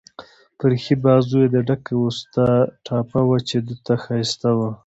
[0.57, 2.49] پر ښي بازو يې د ډک اوسټا
[2.85, 4.71] ټاپه وه، چې ده ته ښایسته وه.